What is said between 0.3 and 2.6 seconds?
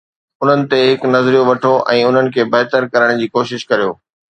انهن تي هڪ نظر وٺو ۽ انهن کي